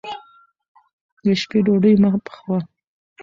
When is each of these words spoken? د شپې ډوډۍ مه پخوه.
د 1.23 1.25
شپې 1.41 1.59
ډوډۍ 1.65 1.93
مه 2.01 2.09
پخوه. 2.25 2.59